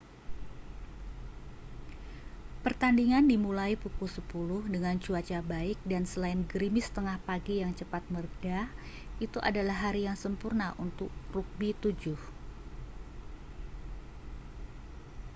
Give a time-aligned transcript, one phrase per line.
[2.65, 8.59] pertandingan dimulai pukul 10.00 dengan cuaca baik dan selain gerimis tengah pagi yang cepat mereda
[9.25, 12.15] itu adalah hari yang sempurna untuk rugby 7